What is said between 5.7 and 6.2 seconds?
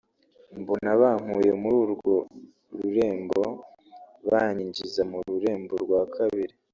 rwa